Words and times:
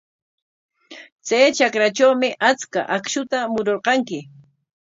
Chay 1.25 1.45
trakratrawmi 1.55 2.29
achka 2.49 2.79
akshuta 2.97 3.37
mururqanki. 3.53 4.19